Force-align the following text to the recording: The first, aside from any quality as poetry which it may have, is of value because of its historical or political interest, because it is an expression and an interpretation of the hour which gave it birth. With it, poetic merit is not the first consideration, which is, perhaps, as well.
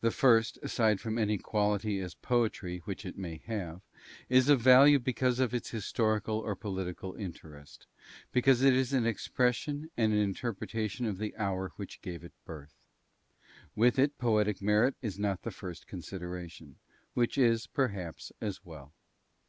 The 0.00 0.12
first, 0.12 0.60
aside 0.62 1.00
from 1.00 1.18
any 1.18 1.38
quality 1.38 1.98
as 1.98 2.14
poetry 2.14 2.78
which 2.84 3.04
it 3.04 3.18
may 3.18 3.38
have, 3.46 3.80
is 4.28 4.48
of 4.48 4.60
value 4.60 5.00
because 5.00 5.40
of 5.40 5.52
its 5.52 5.70
historical 5.70 6.38
or 6.38 6.54
political 6.54 7.16
interest, 7.16 7.88
because 8.30 8.62
it 8.62 8.74
is 8.74 8.92
an 8.92 9.06
expression 9.06 9.90
and 9.96 10.12
an 10.12 10.20
interpretation 10.20 11.04
of 11.04 11.18
the 11.18 11.34
hour 11.36 11.72
which 11.74 12.00
gave 12.00 12.22
it 12.22 12.32
birth. 12.44 12.76
With 13.74 13.98
it, 13.98 14.18
poetic 14.18 14.62
merit 14.62 14.94
is 15.02 15.18
not 15.18 15.42
the 15.42 15.50
first 15.50 15.88
consideration, 15.88 16.76
which 17.14 17.36
is, 17.36 17.66
perhaps, 17.66 18.30
as 18.40 18.64
well. 18.64 18.92